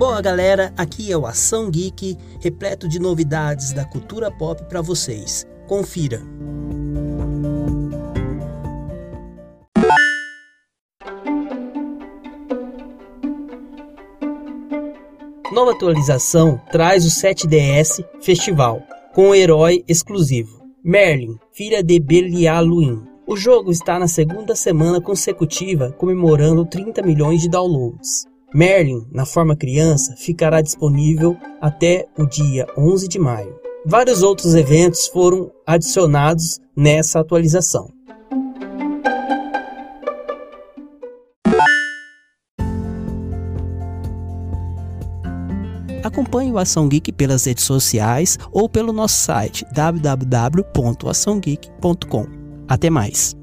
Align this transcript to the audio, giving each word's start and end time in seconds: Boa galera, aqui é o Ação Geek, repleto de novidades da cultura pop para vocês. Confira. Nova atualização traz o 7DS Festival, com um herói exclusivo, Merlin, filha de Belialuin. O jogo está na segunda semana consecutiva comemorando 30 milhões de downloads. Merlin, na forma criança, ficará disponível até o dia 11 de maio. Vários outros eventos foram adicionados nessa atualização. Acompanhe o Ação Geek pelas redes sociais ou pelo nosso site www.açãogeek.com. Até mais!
Boa 0.00 0.22
galera, 0.22 0.72
aqui 0.78 1.12
é 1.12 1.18
o 1.18 1.26
Ação 1.26 1.70
Geek, 1.70 2.16
repleto 2.40 2.88
de 2.88 2.98
novidades 2.98 3.74
da 3.74 3.84
cultura 3.84 4.30
pop 4.30 4.64
para 4.64 4.80
vocês. 4.80 5.46
Confira. 5.68 6.22
Nova 15.52 15.72
atualização 15.72 16.58
traz 16.72 17.04
o 17.04 17.10
7DS 17.10 18.02
Festival, 18.22 18.82
com 19.12 19.28
um 19.28 19.34
herói 19.34 19.84
exclusivo, 19.86 20.62
Merlin, 20.82 21.36
filha 21.52 21.84
de 21.84 22.00
Belialuin. 22.00 23.02
O 23.26 23.36
jogo 23.36 23.70
está 23.70 23.98
na 23.98 24.08
segunda 24.08 24.56
semana 24.56 24.98
consecutiva 24.98 25.92
comemorando 25.92 26.64
30 26.64 27.02
milhões 27.02 27.42
de 27.42 27.50
downloads. 27.50 28.29
Merlin, 28.54 29.06
na 29.12 29.24
forma 29.24 29.56
criança, 29.56 30.14
ficará 30.16 30.60
disponível 30.60 31.36
até 31.60 32.06
o 32.18 32.26
dia 32.26 32.66
11 32.76 33.06
de 33.08 33.18
maio. 33.18 33.58
Vários 33.86 34.22
outros 34.22 34.54
eventos 34.54 35.06
foram 35.06 35.50
adicionados 35.66 36.60
nessa 36.76 37.20
atualização. 37.20 37.90
Acompanhe 46.02 46.50
o 46.50 46.58
Ação 46.58 46.88
Geek 46.88 47.12
pelas 47.12 47.44
redes 47.44 47.62
sociais 47.64 48.36
ou 48.50 48.68
pelo 48.68 48.92
nosso 48.92 49.22
site 49.22 49.64
www.açãogeek.com. 49.72 52.26
Até 52.66 52.90
mais! 52.90 53.39